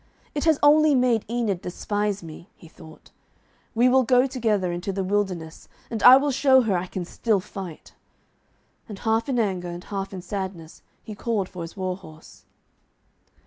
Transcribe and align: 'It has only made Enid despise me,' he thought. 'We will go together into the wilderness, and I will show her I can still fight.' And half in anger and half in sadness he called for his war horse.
'It 0.33 0.45
has 0.45 0.57
only 0.63 0.95
made 0.95 1.23
Enid 1.29 1.61
despise 1.61 2.23
me,' 2.23 2.49
he 2.55 2.67
thought. 2.67 3.11
'We 3.75 3.89
will 3.89 4.01
go 4.01 4.25
together 4.25 4.71
into 4.71 4.91
the 4.91 5.03
wilderness, 5.03 5.69
and 5.91 6.01
I 6.01 6.17
will 6.17 6.31
show 6.31 6.61
her 6.61 6.75
I 6.75 6.87
can 6.87 7.05
still 7.05 7.39
fight.' 7.39 7.93
And 8.89 8.97
half 8.97 9.29
in 9.29 9.37
anger 9.37 9.67
and 9.69 9.83
half 9.83 10.11
in 10.11 10.23
sadness 10.23 10.81
he 11.03 11.13
called 11.13 11.47
for 11.47 11.61
his 11.61 11.77
war 11.77 11.95
horse. 11.95 12.45